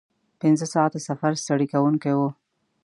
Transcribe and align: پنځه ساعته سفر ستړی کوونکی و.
پنځه 0.41 0.65
ساعته 0.73 0.99
سفر 1.07 1.31
ستړی 1.43 1.67
کوونکی 1.73 2.13
و. 2.17 2.21